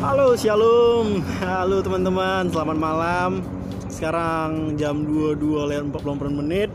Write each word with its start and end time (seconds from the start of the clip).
Halo 0.00 0.32
Shalom. 0.32 1.20
Halo 1.44 1.84
teman-teman. 1.84 2.48
Selamat 2.48 2.72
malam. 2.80 3.44
Sekarang 3.92 4.72
jam 4.80 5.04
22 5.04 5.36
lewat 5.68 5.92
44 5.92 6.40
menit. 6.40 6.72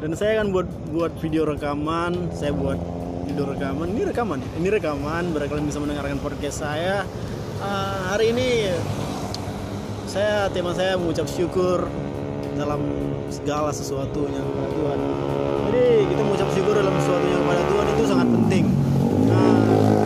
Dan 0.00 0.16
saya 0.16 0.40
akan 0.40 0.56
buat 0.56 0.68
buat 0.88 1.12
video 1.20 1.44
rekaman. 1.44 2.32
Saya 2.32 2.56
buat 2.56 2.80
video 3.28 3.44
rekaman. 3.52 3.92
Ini 3.92 4.08
rekaman 4.08 4.40
ya? 4.40 4.48
Ini 4.56 4.68
rekaman. 4.80 5.36
Biar 5.36 5.52
kalian 5.52 5.68
bisa 5.68 5.84
mendengarkan 5.84 6.16
podcast 6.24 6.64
saya. 6.64 7.04
Uh, 7.60 8.08
Hari 8.08 8.32
ini 8.32 8.72
Saya 10.08 10.48
tema 10.48 10.72
saya 10.72 10.96
mengucap 10.96 11.28
syukur 11.28 11.86
Dalam 12.56 12.80
segala 13.28 13.68
sesuatunya 13.68 14.40
kepada 14.40 14.68
Tuhan. 14.72 14.98
Jadi 15.68 15.84
kita 16.08 16.20
mengucap 16.24 16.48
syukur 16.56 16.74
dalam 16.74 16.94
sesuatunya 16.96 17.36
kepada 17.36 17.62
Tuhan 17.68 17.84
Itu 17.86 18.04
sangat 18.08 18.28
penting 18.32 18.64
Nah 19.30 20.02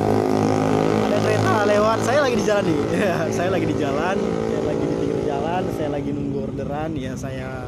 ada 1.17 1.25
kereta 1.25 1.53
lewat 1.65 1.99
saya 2.05 2.16
lagi 2.27 2.43
di 2.43 2.47
jalan 2.51 2.65
nih. 2.67 2.79
Ya, 3.07 3.17
saya 3.31 3.49
lagi 3.55 3.67
di 3.71 3.77
jalan 3.79 4.17
saya 4.19 4.63
lagi 4.67 4.83
di 4.83 4.95
pinggir 4.99 5.19
jalan 5.31 5.63
saya 5.79 5.89
lagi 5.95 6.11
nunggu 6.11 6.39
orderan. 6.51 6.91
Ya 6.99 7.13
saya 7.15 7.63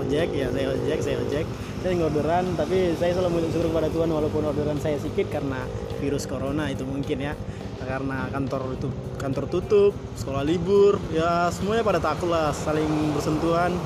ojek 0.00 0.28
ya 0.32 0.48
saya 0.48 0.66
ojek 0.72 0.98
saya 1.04 1.16
ojek. 1.20 1.44
Saya 1.84 1.88
nunggu 1.92 2.06
orderan 2.08 2.44
tapi 2.56 2.96
saya 2.96 3.12
selalu 3.12 3.36
mengucap 3.36 3.50
syukur 3.52 3.68
kepada 3.68 3.88
Tuhan 3.92 4.08
walaupun 4.08 4.42
orderan 4.48 4.78
saya 4.80 4.96
sedikit 4.96 5.28
karena 5.28 5.60
virus 6.00 6.24
corona 6.24 6.72
itu 6.72 6.88
mungkin 6.88 7.20
ya. 7.20 7.36
Karena 7.84 8.32
kantor 8.32 8.80
itu 8.80 8.88
kantor 9.20 9.44
tutup 9.52 9.92
sekolah 10.16 10.40
libur 10.40 10.96
ya 11.12 11.52
semuanya 11.52 11.84
pada 11.84 12.00
takut 12.00 12.32
lah 12.32 12.56
saling 12.56 13.12
bersentuhan. 13.12 13.76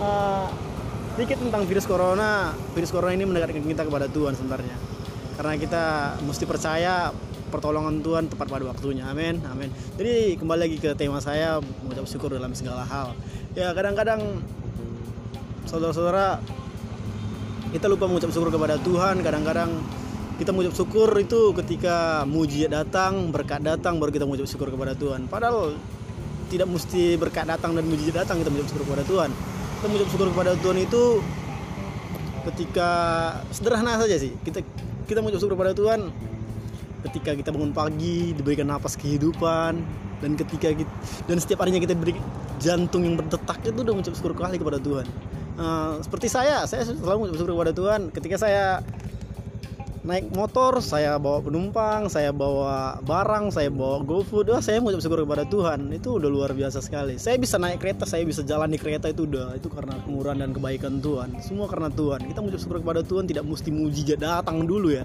Uh, 0.00 0.48
sedikit 1.12 1.44
tentang 1.44 1.68
virus 1.68 1.84
corona. 1.84 2.56
Virus 2.72 2.88
corona 2.88 3.12
ini 3.12 3.28
mendekatkan 3.28 3.60
kita 3.60 3.84
kepada 3.84 4.08
Tuhan 4.08 4.32
sebenarnya. 4.32 4.80
Karena 5.36 5.60
kita 5.60 5.84
mesti 6.24 6.44
percaya 6.48 7.12
pertolongan 7.52 8.00
Tuhan 8.00 8.32
tepat 8.32 8.48
pada 8.48 8.64
waktunya. 8.64 9.04
Amin. 9.04 9.44
Amin. 9.44 9.68
Jadi 10.00 10.40
kembali 10.40 10.60
lagi 10.64 10.76
ke 10.80 10.96
tema 10.96 11.20
saya 11.20 11.60
mengucap 11.84 12.08
syukur 12.08 12.32
dalam 12.32 12.56
segala 12.56 12.88
hal. 12.88 13.12
Ya 13.52 13.76
kadang-kadang 13.76 14.40
saudara-saudara 15.68 16.40
kita 17.76 17.92
lupa 17.92 18.08
mengucap 18.08 18.32
syukur 18.32 18.48
kepada 18.48 18.80
Tuhan. 18.80 19.20
Kadang-kadang 19.20 19.70
kita 20.40 20.50
mengucap 20.56 20.74
syukur 20.74 21.12
itu 21.20 21.52
ketika 21.60 22.24
mujizat 22.24 22.72
datang, 22.72 23.28
berkat 23.28 23.60
datang 23.60 24.00
baru 24.00 24.08
kita 24.08 24.24
mengucap 24.24 24.48
syukur 24.48 24.72
kepada 24.72 24.96
Tuhan. 24.96 25.28
Padahal 25.28 25.76
tidak 26.48 26.68
mesti 26.72 27.20
berkat 27.20 27.44
datang 27.44 27.76
dan 27.76 27.84
mujizat 27.84 28.24
datang 28.24 28.40
kita 28.40 28.48
mengucap 28.48 28.68
syukur 28.72 28.84
kepada 28.88 29.04
Tuhan. 29.04 29.30
Kita 29.76 29.86
mengucap 29.92 30.08
syukur 30.08 30.28
kepada 30.32 30.52
Tuhan 30.56 30.78
itu 30.80 31.02
ketika 32.48 32.90
sederhana 33.52 34.00
saja 34.00 34.16
sih. 34.16 34.32
Kita 34.40 34.64
kita 35.04 35.20
mengucap 35.20 35.44
syukur 35.44 35.60
kepada 35.60 35.76
Tuhan 35.76 36.31
ketika 37.10 37.34
kita 37.34 37.50
bangun 37.50 37.74
pagi 37.74 38.32
diberikan 38.32 38.70
napas 38.70 38.94
kehidupan 38.94 39.82
dan 40.22 40.30
ketika 40.38 40.70
kita, 40.70 40.92
dan 41.26 41.36
setiap 41.42 41.66
harinya 41.66 41.82
kita 41.82 41.98
diberi 41.98 42.14
jantung 42.62 43.02
yang 43.02 43.18
berdetak 43.18 43.58
itu 43.66 43.82
udah 43.82 43.92
mengucap 43.92 44.14
syukur 44.14 44.34
kali 44.38 44.56
kepada 44.56 44.78
Tuhan. 44.78 45.06
Uh, 45.52 46.00
seperti 46.00 46.30
saya 46.30 46.64
saya 46.64 46.86
selalu 46.86 47.26
mengucap 47.26 47.38
syukur 47.42 47.54
kepada 47.58 47.72
Tuhan. 47.74 48.00
Ketika 48.14 48.36
saya 48.38 48.80
naik 50.02 50.34
motor 50.34 50.82
saya 50.82 51.14
bawa 51.14 51.38
penumpang 51.38 52.10
saya 52.10 52.34
bawa 52.34 52.98
barang 53.06 53.54
saya 53.54 53.70
bawa 53.70 54.02
GoFood 54.02 54.50
wah 54.50 54.58
saya 54.58 54.82
mengucap 54.82 55.02
syukur 55.02 55.26
kepada 55.26 55.42
Tuhan. 55.50 55.90
Itu 55.90 56.22
udah 56.22 56.30
luar 56.30 56.50
biasa 56.54 56.78
sekali. 56.78 57.18
Saya 57.18 57.34
bisa 57.36 57.58
naik 57.58 57.82
kereta 57.82 58.06
saya 58.06 58.22
bisa 58.22 58.46
jalan 58.46 58.70
di 58.70 58.78
kereta 58.78 59.10
itu 59.10 59.26
udah 59.26 59.58
itu 59.58 59.66
karena 59.66 59.98
kemurahan 60.06 60.38
dan 60.38 60.50
kebaikan 60.54 61.02
Tuhan. 61.02 61.42
Semua 61.42 61.66
karena 61.66 61.90
Tuhan. 61.90 62.22
Kita 62.30 62.38
mengucap 62.38 62.60
syukur 62.62 62.78
kepada 62.78 63.02
Tuhan 63.02 63.26
tidak 63.26 63.42
mesti 63.42 63.74
mujizat 63.74 64.22
datang 64.22 64.62
dulu 64.64 64.94
ya 64.94 65.02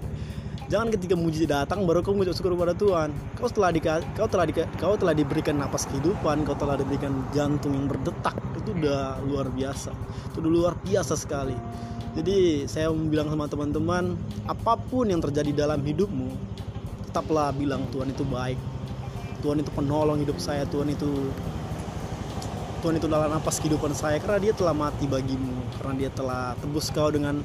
Jangan 0.68 0.92
ketika 0.92 1.16
mujizat 1.16 1.48
datang 1.48 1.88
baru 1.88 2.04
kau 2.04 2.12
mengucap 2.12 2.36
syukur 2.36 2.52
kepada 2.52 2.76
Tuhan. 2.76 3.08
Kau 3.40 3.48
telah 3.48 3.72
di, 3.72 3.80
kau 3.88 4.28
telah 4.28 4.44
di, 4.44 4.52
kau 4.52 4.94
telah 5.00 5.14
diberikan 5.16 5.56
napas 5.56 5.88
kehidupan, 5.88 6.44
kau 6.44 6.52
telah 6.60 6.76
diberikan 6.76 7.24
jantung 7.32 7.72
yang 7.72 7.88
berdetak. 7.88 8.36
Itu 8.52 8.76
udah 8.76 9.16
luar 9.24 9.48
biasa. 9.48 9.96
Itu 10.28 10.44
udah 10.44 10.52
luar 10.52 10.74
biasa 10.84 11.16
sekali. 11.16 11.56
Jadi 12.12 12.68
saya 12.68 12.92
mau 12.92 13.00
bilang 13.08 13.32
sama 13.32 13.48
teman-teman, 13.48 14.12
apa 14.44 14.76
pun 14.76 15.08
yang 15.08 15.24
terjadi 15.24 15.64
dalam 15.64 15.80
hidupmu, 15.80 16.36
tetaplah 17.08 17.48
bilang 17.56 17.88
Tuhan 17.88 18.12
itu 18.12 18.28
baik. 18.28 18.60
Tuhan 19.40 19.64
itu 19.64 19.70
penolong 19.72 20.20
hidup 20.20 20.36
saya, 20.36 20.68
Tuhan 20.68 20.92
itu 20.92 21.32
Tuhan 22.84 22.94
itu 22.98 23.06
adalah 23.10 23.26
napas 23.26 23.58
kehidupan 23.58 23.90
saya 23.90 24.22
karena 24.22 24.38
dia 24.38 24.52
telah 24.52 24.74
mati 24.74 25.06
bagimu, 25.08 25.56
karena 25.80 25.94
dia 25.96 26.10
telah 26.12 26.58
tebus 26.58 26.90
kau 26.90 27.08
dengan 27.08 27.40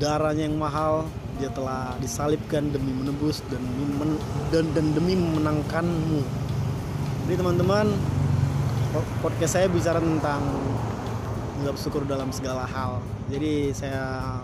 darahnya 0.00 0.48
yang 0.48 0.56
mahal, 0.56 1.08
dia 1.40 1.48
telah 1.56 1.96
disalibkan 1.96 2.68
demi 2.68 2.92
menebus 2.92 3.40
dan 3.48 3.64
men, 3.96 4.20
dan, 4.52 4.68
dan 4.76 4.92
demi 4.92 5.16
memenangkanmu. 5.16 6.20
Jadi 7.24 7.34
teman-teman, 7.40 7.86
podcast 9.24 9.56
saya 9.56 9.66
bicara 9.72 10.04
tentang 10.04 10.44
mengucap 11.56 11.76
syukur 11.80 12.02
dalam 12.04 12.28
segala 12.28 12.68
hal. 12.68 13.00
Jadi 13.32 13.72
saya 13.72 14.36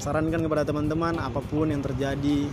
sarankan 0.00 0.40
kepada 0.48 0.64
teman-teman 0.64 1.20
apa 1.20 1.44
pun 1.44 1.68
yang 1.68 1.84
terjadi 1.84 2.48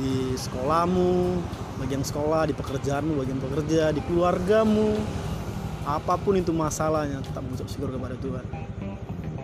di 0.00 0.14
sekolahmu, 0.32 1.44
bagian 1.84 2.00
sekolah, 2.00 2.48
di 2.48 2.54
pekerjaanmu, 2.56 3.12
bagian 3.20 3.40
pekerja, 3.40 3.92
di 3.92 4.00
keluargamu, 4.08 4.96
apa 5.84 6.14
pun 6.16 6.40
itu 6.40 6.54
masalahnya, 6.54 7.20
tetap 7.20 7.44
mengucap 7.44 7.68
syukur 7.68 7.92
kepada 7.92 8.16
Tuhan. 8.16 8.71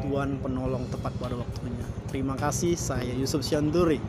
Tuhan 0.08 0.41
penolong 0.41 0.88
tepat 0.88 1.12
pada 1.20 1.36
waktunya. 1.36 1.84
Terima 2.08 2.32
kasih, 2.41 2.72
saya 2.80 3.12
Yusuf 3.12 3.44
Syanturi. 3.44 4.00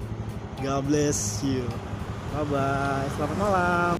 God 0.63 0.87
bless 0.87 1.43
you. 1.43 1.67
Bye 2.31 2.47
bye. 2.47 3.07
Selamat 3.19 3.35
malam. 3.35 3.93